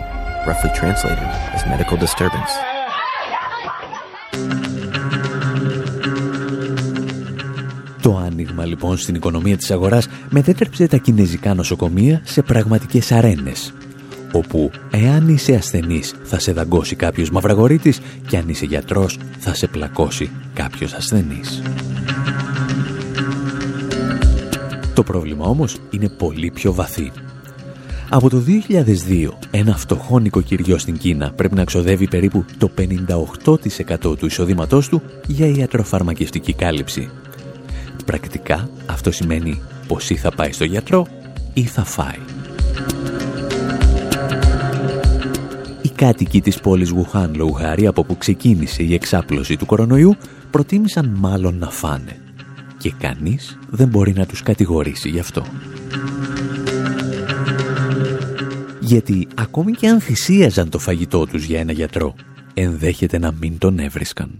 [0.46, 2.52] roughly translated as medical disturbance.
[8.02, 13.72] Το άνοιγμα λοιπόν στην οικονομία της αγοράς μετέτρεψε τα κινέζικα νοσοκομεία σε πραγματικές αρένες
[14.32, 19.66] όπου εάν είσαι ασθενής θα σε δαγκώσει κάποιος μαυραγορίτης και αν είσαι γιατρός θα σε
[19.66, 21.62] πλακώσει κάποιος ασθενής.
[24.94, 27.12] Το πρόβλημα όμως είναι πολύ πιο βαθύ.
[28.08, 34.26] Από το 2002, ένα φτωχό νοικοκυριό στην Κίνα πρέπει να ξοδεύει περίπου το 58% του
[34.26, 37.10] εισοδήματός του για ιατροφαρμακευτική κάλυψη.
[38.04, 41.06] Πρακτικά αυτό σημαίνει πως ή θα πάει στο γιατρό
[41.54, 42.31] ή θα φάει.
[46.02, 50.16] Κάτοικοι της πόλης Γουχάν, λόγου χάρη, από που ξεκίνησε η εξάπλωση του κορονοϊού,
[50.50, 52.16] προτίμησαν μάλλον να φάνε.
[52.78, 55.44] Και κανείς δεν μπορεί να τους κατηγορήσει γι' αυτό.
[58.80, 62.14] Γιατί ακόμη και αν θυσίαζαν το φαγητό τους για ένα γιατρό,
[62.54, 64.30] ενδέχεται να μην τον έβρισκαν.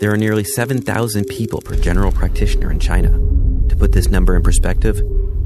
[0.00, 3.10] There are nearly 7,000 people per general practitioner in China.
[3.68, 4.96] To put this number in perspective,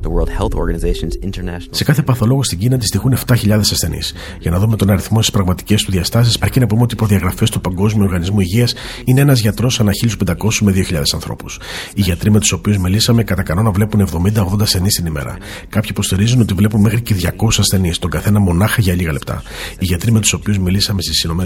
[0.07, 4.14] the World Health Organization's international Σε κάθε παθολόγο στην Κίνα αντιστοιχούν 7.000 ασθενείς.
[4.40, 7.51] Για να δούμε τον αριθμό στις πραγματικές του διαστάσεις, αρκεί να πούμε ότι οι προδιαγραφές
[7.51, 11.61] του Παγκόσμιου Οργανισμού Υγείας είναι ένας γιατρός ανά 1.500 με 2.000 ανθρώπους.
[11.95, 15.37] Οι γιατροί με τους οποίους μιλήσαμε κατά κανόνα βλέπουν 70-80 ασθενείς την ημέρα.
[15.69, 19.42] Κάποιοι υποστηρίζουν ότι βλέπουν μέχρι και 200 ασθενείς, τον καθένα μονάχα για λίγα λεπτά.
[19.79, 21.45] Οι γιατροί με τους οποίους μιλήσαμε στις ΗΠΑ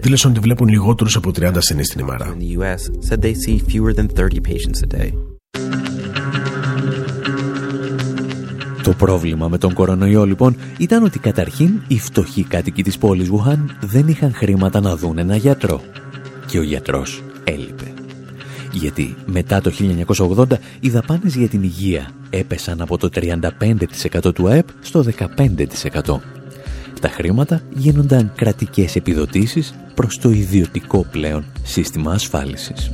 [0.00, 2.36] δήλωσαν ότι βλέπουν λιγότερους από 30 ασθενείς την ημέρα.
[8.90, 13.76] Το πρόβλημα με τον κορονοϊό λοιπόν ήταν ότι καταρχήν οι φτωχοί κάτοικοι της πόλης Γουχάν
[13.80, 15.82] δεν είχαν χρήματα να δουν ένα γιατρό.
[16.46, 17.92] Και ο γιατρός έλειπε.
[18.72, 19.72] Γιατί μετά το
[20.16, 20.44] 1980
[20.80, 23.08] οι δαπάνες για την υγεία έπεσαν από το
[24.22, 25.04] 35% του ΑΕΠ στο
[25.36, 26.20] 15%.
[27.00, 32.90] Τα χρήματα γίνονταν κρατικές επιδοτήσεις προς το ιδιωτικό πλέον σύστημα ασφάλισης.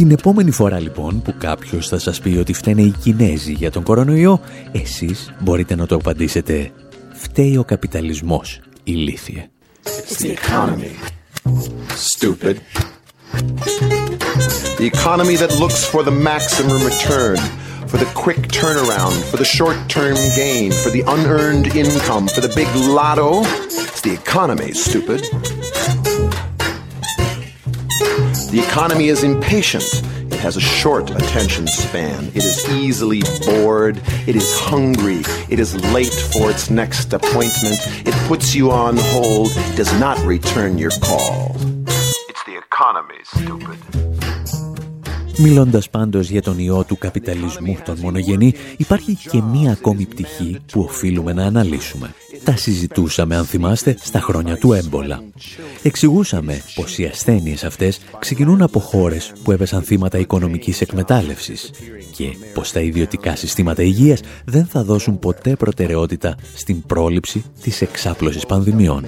[0.00, 3.82] Την επόμενη φορά λοιπόν που κάποιος θα σας πει ότι φταίνε οι Κινέζοι για τον
[3.82, 4.40] κορονοϊό,
[4.72, 6.70] εσείς μπορείτε να το απαντήσετε
[7.12, 9.48] «Φταίει ο καπιταλισμός, ηλίθιε».
[9.84, 10.92] It's the economy.
[12.12, 12.56] Stupid.
[14.78, 17.38] The economy that looks for the maximum return,
[17.90, 22.52] for the quick turnaround, for the short term gain, for the unearned income, for the
[22.60, 23.30] big lotto.
[23.90, 25.20] It's the economy, stupid.
[28.50, 29.84] The economy is impatient.
[30.32, 32.26] It has a short attention span.
[32.34, 34.02] It is easily bored.
[34.26, 35.22] It is hungry.
[35.48, 37.78] It is late for its next appointment.
[38.04, 39.52] It puts you on hold.
[39.76, 41.54] Does not return your call.
[42.28, 44.19] It's the economy, stupid.
[45.42, 50.80] Μιλώντας πάντως για τον ιό του καπιταλισμού των μονογενή, υπάρχει και μία ακόμη πτυχή που
[50.80, 52.14] οφείλουμε να αναλύσουμε.
[52.44, 55.22] Τα συζητούσαμε, αν θυμάστε, στα χρόνια του έμπολα.
[55.82, 61.70] Εξηγούσαμε πως οι ασθένειες αυτές ξεκινούν από χώρες που έπεσαν θύματα οικονομικής εκμετάλλευσης
[62.16, 68.46] και πως τα ιδιωτικά συστήματα υγείας δεν θα δώσουν ποτέ προτεραιότητα στην πρόληψη της εξάπλωσης
[68.46, 69.04] πανδημιών.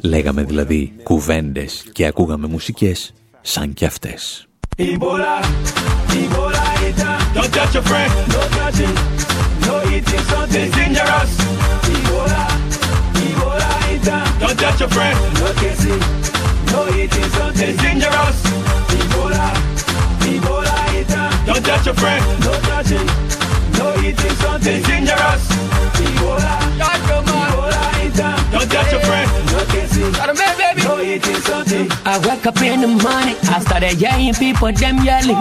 [0.00, 4.48] Λέγαμε δηλαδή κουβέντες και ακούγαμε μουσικές σαν κι αυτές.
[4.76, 5.40] Ebola,
[6.10, 7.18] Ebola eater.
[7.32, 8.94] Don't touch your friend, no touching.
[9.62, 11.30] No eating something dangerous.
[11.94, 12.42] Ebola,
[13.14, 14.24] Ebola eater.
[14.40, 16.00] Don't touch your friend, no kissing.
[16.72, 18.42] No eating something dangerous.
[18.98, 19.46] Ebola,
[20.26, 21.30] Ebola eater.
[21.46, 23.06] Don't touch your friend, no touching.
[23.78, 25.48] No eating something dangerous.
[26.02, 26.54] Ebola,
[28.64, 28.70] Ebola eater.
[28.70, 30.14] Don't touch your friend, no kissing.
[31.04, 31.88] Eating something.
[32.04, 35.38] I wake up in the morning, I started yelling, people them yelling.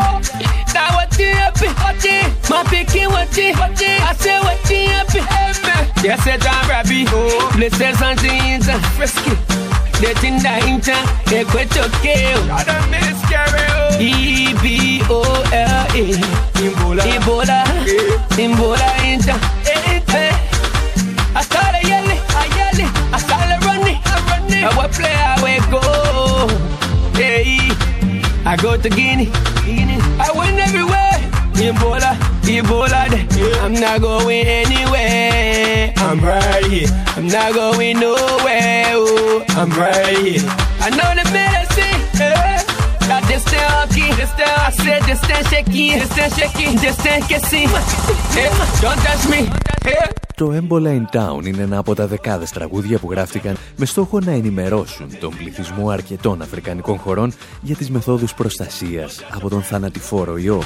[0.73, 1.67] Now what you happy?
[1.67, 2.21] What you?
[2.49, 3.53] My picking what you?
[3.53, 3.87] What you?
[3.87, 5.19] I say what you happy?
[6.03, 7.05] Yes, it's a rabbi.
[7.53, 9.31] Places on the inside, frisky.
[10.01, 10.97] They think that incha,
[11.29, 12.51] they quit your kill.
[12.51, 13.63] I don't miss carry
[23.13, 24.63] I style run it, I run it.
[24.65, 25.83] I play, I will go.
[27.13, 27.69] Hey,
[28.45, 29.29] I go to Guinea.
[30.19, 31.13] I win everywhere.
[31.53, 33.01] Ebola, Ebola.
[33.63, 35.93] I'm not going anywhere.
[35.97, 36.87] I'm right here.
[37.15, 38.85] I'm not going nowhere.
[38.95, 40.41] Oh, I'm right here.
[40.81, 42.17] I know the medicine.
[42.17, 42.52] Hey.
[43.23, 44.59] Got this down, hockey, this down.
[44.67, 47.63] I said this down, shaky, this down, shaky, this down, kissy.
[48.35, 48.81] Yeah.
[48.81, 49.41] Don't touch me.
[49.85, 50.11] Yeah.
[50.35, 54.31] Το Ebola in Town είναι ένα από τα δεκάδες τραγούδια που γράφτηκαν με στόχο να
[54.31, 60.63] ενημερώσουν τον πληθυσμό αρκετών αφρικανικών χωρών για τις μεθόδους προστασίας από τον θανατηφόρο ιό.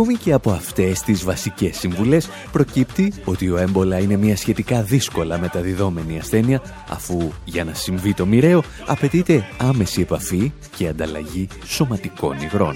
[0.00, 5.38] Ακόμη και από αυτές τις βασικές συμβουλές προκύπτει ότι ο έμπολα είναι μια σχετικά δύσκολα
[5.38, 12.74] μεταδιδόμενη ασθένεια αφού για να συμβεί το μοιραίο απαιτείται άμεση επαφή και ανταλλαγή σωματικών υγρών.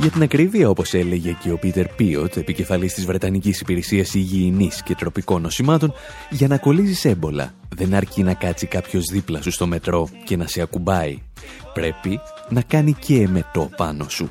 [0.00, 4.94] Για την ακρίβεια, όπως έλεγε και ο Πίτερ Πίοτ, επικεφαλής της Βρετανικής Υπηρεσίας Υγιεινής και
[4.94, 5.92] Τροπικών Νοσημάτων,
[6.30, 10.46] για να κολλήσεις έμπολα δεν αρκεί να κάτσει κάποιος δίπλα σου στο μετρό και να
[10.46, 11.18] σε ακουμπάει.
[11.72, 14.30] Πρέπει να κάνει και εμετό πάνω σου.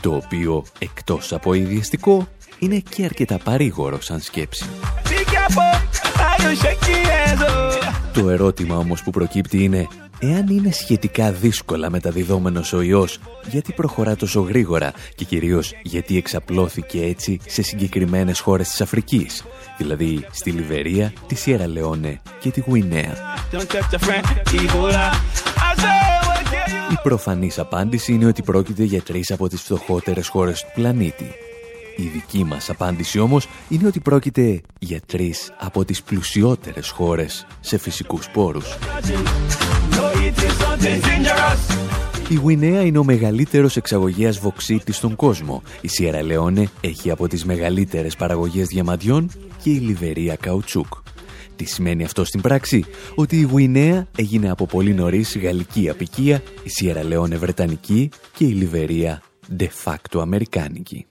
[0.00, 2.28] Το οποίο, εκτός από ιδιαιστικό,
[2.58, 4.64] είναι και αρκετά παρήγορο σαν σκέψη.
[8.12, 9.88] Το ερώτημα όμως που προκύπτει είναι
[10.18, 13.18] Εάν είναι σχετικά δύσκολα μεταδιδόμενος ο ιός,
[13.50, 19.44] γιατί προχωρά τόσο γρήγορα και κυρίως γιατί εξαπλώθηκε έτσι σε συγκεκριμένες χώρες της Αφρικής,
[19.78, 23.14] δηλαδή στη Λιβερία, τη Σιέρα Λεόνε και τη Γουινέα.
[26.90, 31.30] Η προφανής απάντηση είναι ότι πρόκειται για τρεις από τις φτωχότερες χώρες του πλανήτη.
[31.96, 37.78] Η δική μας απάντηση όμως είναι ότι πρόκειται για τρεις από τις πλουσιότερες χώρες σε
[37.78, 38.76] φυσικούς πόρους.
[42.28, 45.62] Η Γουινέα είναι ο μεγαλύτερος εξαγωγέας βοξίτης στον κόσμο.
[45.80, 49.30] Η Σιέρα Λεόνε έχει από τις μεγαλύτερες παραγωγές διαμαντιών
[49.62, 50.86] και η Λιβερία καουτσούκ.
[51.56, 52.84] Τι σημαίνει αυτό στην πράξη;
[53.14, 58.50] Ότι η Γουινέα έγινε από πολύ νωρίς γαλλική απικία, η Σιέρα Λεόνε βρετανική και η
[58.50, 59.22] Λιβερία
[59.58, 61.06] de facto αμερικάνικη.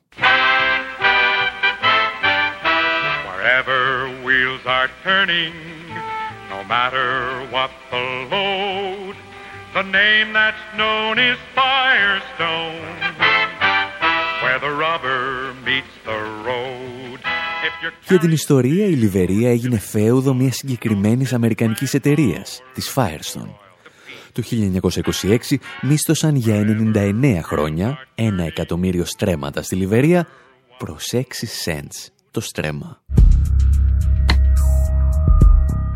[3.27, 3.81] Wherever
[4.25, 5.53] wheels are turning,
[6.53, 7.09] no matter
[7.53, 9.15] what the load,
[9.77, 12.95] the name that's known is Firestone.
[14.43, 16.94] Where the rubber meets the road.
[18.07, 23.49] Για την ιστορία, η Λιβερία έγινε φέουδο μιας συγκεκριμένης αμερικανικής εταιρείας, της Firestone.
[24.31, 30.27] Το 1926 μίσθωσαν για 99 χρόνια ένα εκατομμύριο στρέμματα στη Λιβερία
[30.77, 31.21] προς 6
[31.65, 33.01] cents το στρέμμα.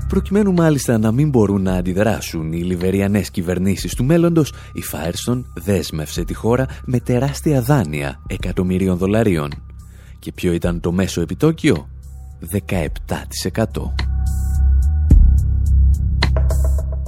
[0.08, 6.24] Προκειμένου μάλιστα να μην μπορούν να αντιδράσουν οι λιβεριανές κυβερνήσεις του μέλλοντος, η Firestone δέσμευσε
[6.24, 9.69] τη χώρα με τεράστια δάνεια εκατομμυρίων δολαρίων.
[10.20, 11.90] Και ποιο ήταν το μέσο επιτόκιο;
[12.52, 13.66] 17%.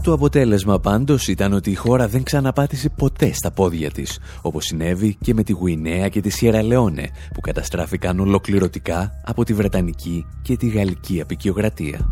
[0.04, 5.16] Το αποτέλεσμα πάντως ήταν ότι η χώρα δεν ξαναπάτησε ποτέ στα πόδια της, όπως συνέβη
[5.22, 10.58] και με τη Γουινέα και τη Σιέρα Λεόνε, που καταστράφηκαν ολοκληρωτικά από τη Βρετανική και
[10.58, 12.10] τη Γαλλική απεικιοκρατία.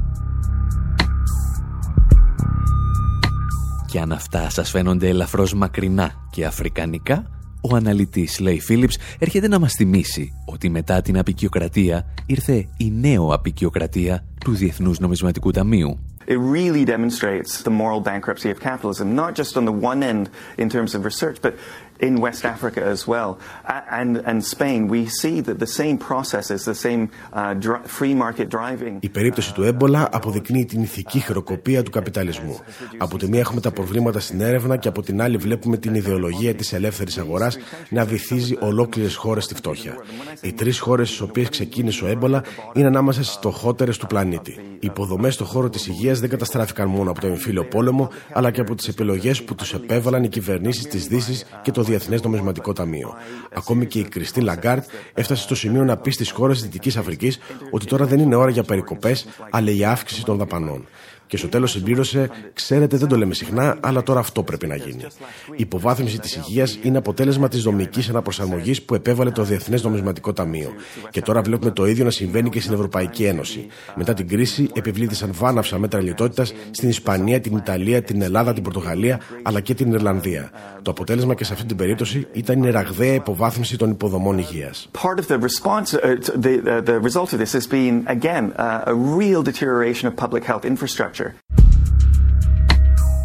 [3.87, 9.59] Και αν αυτά σας φαίνονται ελαφρώς μακρινά και αφρικανικά, ο αναλυτής Λέι Φίλιπς έρχεται να
[9.59, 15.99] μας θυμίσει ότι μετά την απεικιοκρατία ήρθε η νέο απεικιοκρατία του Διεθνούς Νομισματικού Ταμείου.
[16.27, 20.29] It really demonstrates the moral bankruptcy of capitalism, not just on the one end
[20.59, 21.53] in terms of research, but
[22.07, 23.37] in West Africa as well.
[23.99, 27.01] And, and Spain, we see that the same processes, the same
[27.33, 27.53] uh,
[27.97, 28.97] free market driving.
[28.99, 32.59] Η περίπτωση του έμπολα αποδεικνύει την ηθική χρεοκοπία του καπιταλισμού.
[32.97, 36.55] Από τη μία έχουμε τα προβλήματα στην έρευνα και από την άλλη βλέπουμε την ιδεολογία
[36.55, 37.57] της ελεύθερης αγοράς
[37.89, 39.97] να βυθίζει ολόκληρες χώρες στη φτώχεια.
[40.41, 42.43] Οι τρεις χώρες στις οποίες ξεκίνησε ο έμπολα
[42.73, 44.51] είναι ανάμεσα στις φτωχότερες του πλανήτη.
[44.51, 48.61] Οι υποδομές στον χώρο της υγείας δεν καταστράφηκαν μόνο από το εμφύλιο πόλεμο, αλλά και
[48.61, 53.13] από τις επιλογές που τους επέβαλαν οι κυβερνήσεις της Δύσης και το Διεθνές Νομισματικό Ταμείο.
[53.53, 54.83] Ακόμη και η Κριστίν Λαγκάρντ
[55.13, 57.39] έφτασε στο σημείο να πει στις χώρες τη Δυτικής Αφρικής
[57.71, 60.87] ότι τώρα δεν είναι ώρα για περικοπές, αλλά για αύξηση των δαπανών.
[61.29, 65.03] Και στο τέλος συμπλήρωσε: Ξέρετε, δεν το λέμε συχνά, αλλά τώρα αυτό πρέπει να γίνει.
[65.51, 70.71] Η υποβάθμιση της υγείας είναι αποτέλεσμα της δομικής αναπροσαρμογής που επέβαλε το Διεθνές Νομισματικό Ταμείο.
[71.09, 73.67] Και τώρα βλέπουμε το ίδιο να συμβαίνει και στην Ευρωπαϊκή Ένωση.
[73.95, 79.19] Μετά την κρίση, επιβλήθησαν βάναυσα μέτρα λιτότητας στην Ισπανία, την Ιταλία, την Ελλάδα, την Πορτογαλία,
[79.43, 80.51] αλλά και την Ιρλανδία.
[80.81, 84.89] Το αποτέλεσμα και σε αυτή την περίπτωση ήταν η ραγδαία υποβάθμιση των υποδομών υγείας.
[85.01, 85.99] Part of the response, uh,
[86.45, 90.43] the, uh, the result of this has been, again, uh, a real deterioration of public
[90.49, 91.18] health infrastructure.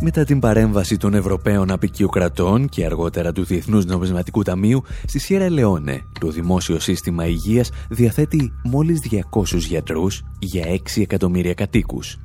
[0.01, 6.03] Μετά την παρέμβαση των Ευρωπαίων απεικιοκρατών και αργότερα του Διεθνούς Νομισματικού Ταμείου, στη Σιέρα Λεόνε
[6.21, 9.01] το δημόσιο σύστημα υγείας διαθέτει μόλις
[9.33, 12.19] 200 γιατρούς για 6 εκατομμύρια κατοίκους.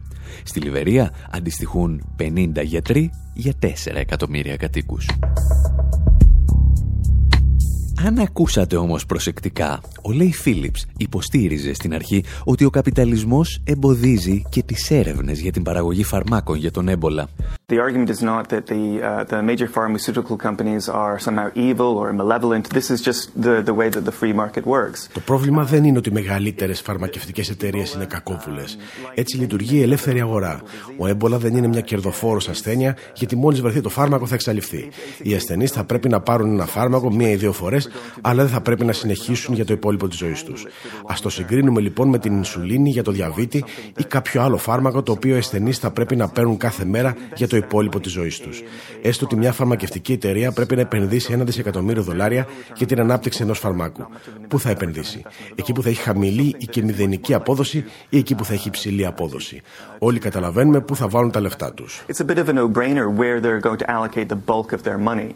[0.43, 5.09] Στη Λιβερία αντιστοιχούν 50 γιατροί για 4 εκατομμύρια κατοίκους.
[8.05, 14.63] Αν ακούσατε όμως προσεκτικά, ο Λέι Φίλιπς υποστήριζε στην αρχή ότι ο καπιταλισμός εμποδίζει και
[14.63, 17.29] τις έρευνες για την παραγωγή φαρμάκων για τον έμπολα.
[17.73, 22.07] The argument is not that the, uh, the major pharmaceutical companies are somehow evil or
[22.21, 22.63] malevolent.
[22.79, 25.09] This is just the, the way that the free market works.
[25.13, 28.77] Το πρόβλημα δεν είναι ότι οι μεγαλύτερες φαρμακευτικές εταιρείες είναι κακόβουλες.
[29.13, 30.61] Έτσι λειτουργεί η ελεύθερη αγορά.
[30.97, 34.89] Ο έμπολα δεν είναι μια κερδοφόρος ασθένεια, γιατί μόλις βρεθεί το φάρμακο θα εξαλειφθεί.
[35.21, 37.89] Οι ασθενείς θα πρέπει να πάρουν ένα φάρμακο μία ή δύο φορές,
[38.21, 40.65] αλλά δεν θα πρέπει να συνεχίσουν για το υπόλοιπο της ζωής τους.
[41.05, 43.63] Α το συγκρίνουμε λοιπόν με την ινσουλίνη για το διαβήτη
[43.97, 47.47] ή κάποιο άλλο φάρμακο το οποίο οι ασθενείς θα πρέπει να παίρνουν κάθε μέρα για
[47.47, 48.61] το υπόλοιπο της ζωής τους.
[49.01, 53.59] Έστω ότι μια φαρμακευτική εταιρεία πρέπει να επενδύσει ένα δισεκατομμύριο δολάρια για την ανάπτυξη ενός
[53.59, 54.07] φαρμάκου.
[54.47, 55.21] Πού θα επενδύσει,
[55.55, 59.05] εκεί που θα έχει χαμηλή ή και μηδενική απόδοση ή εκεί που θα έχει υψηλή
[59.05, 59.61] απόδοση.
[59.99, 62.03] Όλοι καταλαβαίνουμε πού θα βάλουν τα λεφτά τους.
[62.07, 64.97] It's a bit of a no-brainer where they're going to allocate the bulk of their
[65.07, 65.29] money.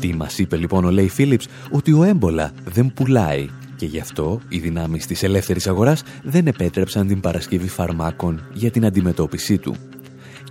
[0.00, 3.48] Τι μας είπε λοιπόν ο Λέι Φίλιπς ότι ο έμπολα δεν πουλάει
[3.80, 8.84] και γι' αυτό οι δυνάμεις της ελεύθερης αγοράς δεν επέτρεψαν την παρασκευή φαρμάκων για την
[8.84, 9.76] αντιμετώπιση του.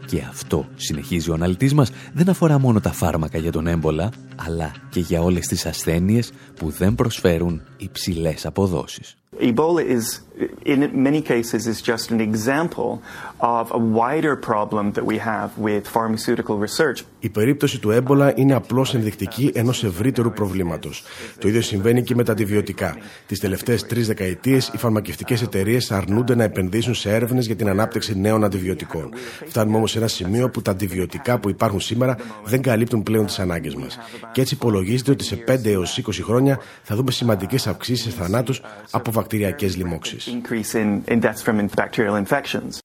[0.05, 4.71] Και αυτό, συνεχίζει ο αναλυτής μας, δεν αφορά μόνο τα φάρμακα για τον έμπολα, αλλά
[4.89, 9.15] και για όλες τις ασθένειες που δεν προσφέρουν υψηλές αποδόσεις.
[9.37, 10.21] Ebola is,
[10.65, 13.01] in many cases, is just an example
[13.39, 17.03] of a wider problem that we have with pharmaceutical research.
[17.19, 21.03] Η περίπτωση του έμπολα είναι απλώς ενδεικτική ενός ευρύτερου προβλήματος.
[21.39, 22.97] Το ίδιο συμβαίνει και με τα αντιβιωτικά.
[23.27, 28.19] Τις τελευταίες τρεις δεκαετίες, οι φαρμακευτικές εταιρείες αρνούνται να επενδύσουν σε έρευνες για την ανάπτυξη
[28.19, 29.09] νέων αντιβιωτικών.
[29.47, 33.39] Φτάνουμε όμως σε ένα σημείο που τα αντιβιωτικά που υπάρχουν σήμερα δεν καλύπτουν πλέον τις
[33.39, 33.99] ανάγκες μας.
[34.31, 38.61] Και έτσι υπολογίζεται ότι σε 5 έως 20 χρόνια θα δούμε σημαντικές αυξήσεις σε θανάτους
[38.91, 40.29] από βακτηριακές λοιμώξεις.
[40.29, 42.77] Increase in, in deaths from bacterial infections.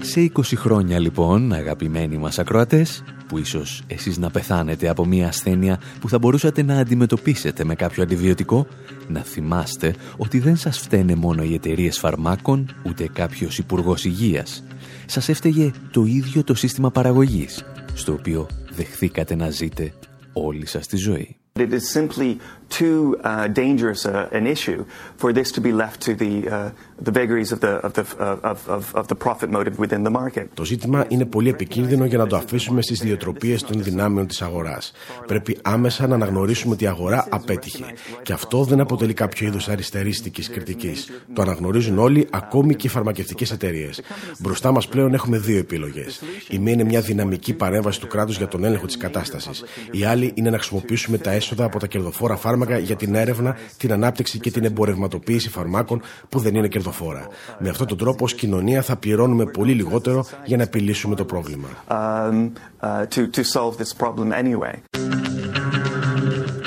[0.00, 5.80] Σε 20 χρόνια λοιπόν, αγαπημένοι μας ακροατές, που ίσως εσείς να πεθάνετε από μια ασθένεια
[6.00, 8.66] που θα μπορούσατε να αντιμετωπίσετε με κάποιο αντιβιωτικό,
[9.08, 14.64] να θυμάστε ότι δεν σας φταίνε μόνο οι εταιρείες φαρμάκων, ούτε κάποιος υπουργός υγείας.
[15.06, 19.92] Σας έφταιγε το ίδιο το σύστημα παραγωγής, στο οποίο δεχθήκατε να ζείτε
[20.32, 21.36] όλη σας τη ζωή.
[21.58, 22.36] It is simply
[22.78, 24.80] too uh, dangerous uh, an issue
[25.20, 26.70] for this to be left to the uh,
[27.06, 28.04] the vagaries of the of the
[28.52, 30.46] of, of, of the profit motive within the market.
[30.54, 34.92] Το ζήτημα είναι πολύ επικίνδυνο για να το αφήσουμε στις ιδιοτροπίε των δυνάμεων της αγοράς.
[35.26, 37.84] Πρέπει άμεσα να αναγνωρίσουμε ότι η αγορά απέτυχε.
[38.22, 41.10] Και αυτό δεν αποτελεί κάποιο είδου αριστερίστικης κριτικής.
[41.32, 44.02] Το αναγνωρίζουν όλοι, ακόμη και οι φαρμακευτικές εταιρείες.
[44.38, 46.22] Μπροστά μας πλέον έχουμε δύο επιλογές.
[46.48, 49.64] Η μία είναι μια δυναμική παρέμβαση του κράτους για τον έλεγχο της κατάστασης.
[49.90, 53.92] Η άλλη είναι να χρησιμοποιήσουμε τα έσοδα από τα κερδοφόρα φάρμακα για την έρευνα, την
[53.92, 57.26] ανάπτυξη και την εμπορευματοποίηση φαρμάκων που δεν είναι κερδοφόρα.
[57.58, 61.68] Με αυτόν τον τρόπο, ως κοινωνία θα πληρώνουμε πολύ λιγότερο για να επιλύσουμε το πρόβλημα.
[61.88, 64.74] Um, uh, to to solve this problem anyway.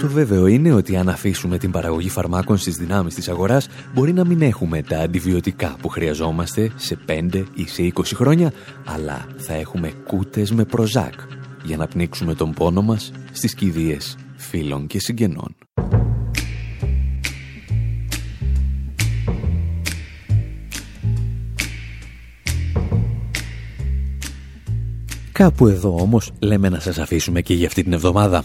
[0.03, 4.25] Το βέβαιο είναι ότι αν αφήσουμε την παραγωγή φαρμάκων στις δυνάμεις της αγοράς, μπορεί να
[4.25, 8.53] μην έχουμε τα αντιβιωτικά που χρειαζόμαστε σε 5 ή σε 20 χρόνια,
[8.85, 11.13] αλλά θα έχουμε κούτες με προζάκ
[11.63, 15.55] για να πνίξουμε τον πόνο μας στις κηδείες φίλων και συγγενών.
[25.33, 28.43] Κάπου εδώ όμως λέμε να σας αφήσουμε και για αυτή την εβδομάδα.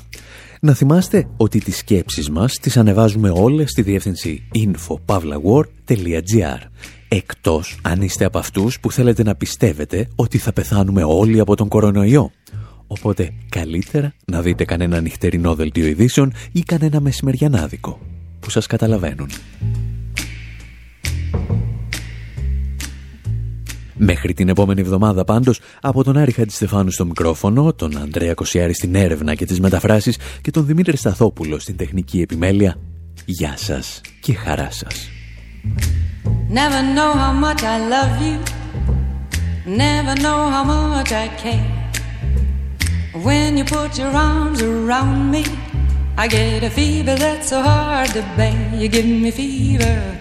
[0.60, 6.58] Να θυμάστε ότι τις σκέψεις μας τις ανεβάζουμε όλες στη διεύθυνση infopavlawar.gr
[7.08, 11.68] εκτός αν είστε από αυτούς που θέλετε να πιστεύετε ότι θα πεθάνουμε όλοι από τον
[11.68, 12.30] κορονοϊό.
[12.88, 17.98] Οπότε καλύτερα να δείτε κανένα νυχτερινό δελτίο ειδήσεων ή κανένα μεσημεριανάδικο
[18.40, 19.28] που σας καταλαβαίνουν.
[24.00, 28.94] Μέχρι την επόμενη εβδομάδα πάντως, από τον Άρη Χατζηστεφάνου στο μικρόφωνο, τον Ανδρέα Κοσιάρη στην
[28.94, 32.78] έρευνα και τις μεταφράσεις και τον Δημήτρη Σταθόπουλο στην τεχνική επιμέλεια,
[33.24, 35.10] γεια σας και χαρά σας.
[36.50, 38.36] Never know how much I love you.
[39.84, 40.64] Never know how
[40.94, 41.87] much I care.
[43.14, 45.44] When you put your arms around me,
[46.16, 48.74] I get a fever that's so hard to bear.
[48.74, 50.18] You give me fever.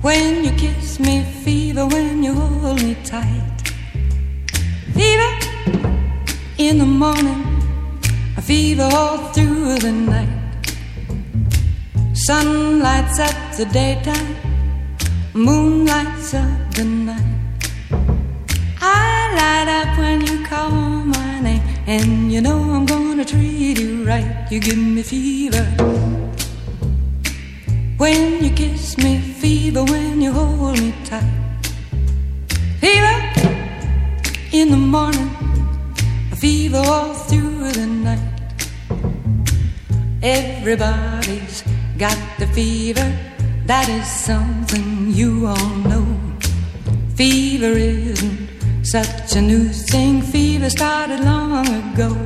[0.00, 3.60] When you kiss me, fever when you hold me tight.
[4.94, 5.32] Fever
[6.56, 7.44] in the morning,
[8.38, 10.28] a fever all through the night.
[12.14, 14.36] Sun lights up the daytime,
[15.34, 17.29] moon lights up the night.
[19.40, 24.46] Light up when you call my name, and you know I'm gonna treat you right.
[24.50, 25.64] You give me fever.
[27.96, 29.12] When you kiss me,
[29.42, 31.24] fever when you hold me tight.
[32.82, 33.16] Fever
[34.52, 35.30] in the morning,
[36.36, 38.36] fever all through the night.
[40.22, 41.64] Everybody's
[41.96, 43.08] got the fever,
[43.64, 46.06] that is something you all know.
[47.14, 48.49] Fever isn't
[48.82, 52.16] such a new thing, fever started long ago.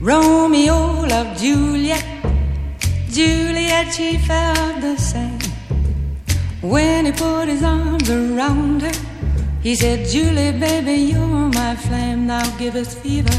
[0.00, 2.04] Romeo loved Juliet,
[3.10, 5.38] Juliet, she felt the same.
[6.62, 8.92] When he put his arms around her,
[9.62, 13.30] he said, Julie, baby, you're my flame, now give us fever.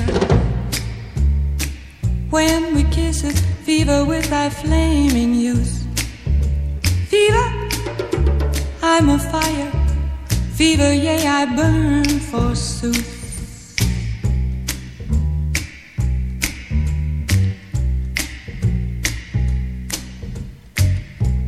[2.29, 5.85] When we kiss it, fever with thy flaming youth.
[7.09, 7.47] Fever,
[8.81, 9.71] I'm a fire.
[10.55, 13.75] Fever, yea, I burn forsooth.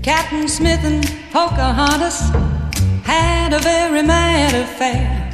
[0.04, 2.20] Captain Smith and Pocahontas
[3.06, 5.32] had a very mad affair.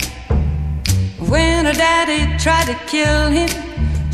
[1.18, 3.65] When her daddy tried to kill him,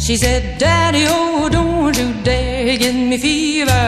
[0.01, 3.85] she said, Daddy, oh, don't you dare give me fever.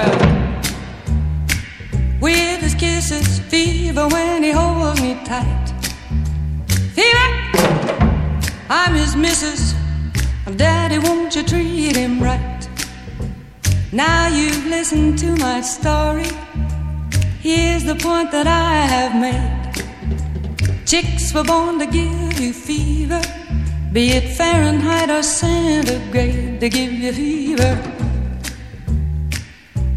[2.21, 5.73] With his kisses, fever when he holds me tight.
[6.93, 7.29] Fever,
[8.69, 9.73] I'm his missus.
[10.55, 12.69] Daddy, won't you treat him right?
[13.91, 16.29] Now you've listened to my story.
[17.41, 20.85] Here's the point that I have made.
[20.85, 23.21] Chicks were born to give you fever,
[23.93, 27.75] be it Fahrenheit or centigrade, they give you fever.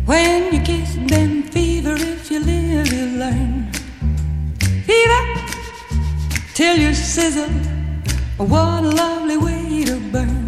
[0.05, 3.73] When you kiss them, fever, if you live, you learn.
[4.87, 5.25] Fever,
[6.53, 7.49] till you sizzle.
[8.37, 10.46] What a lovely way to burn.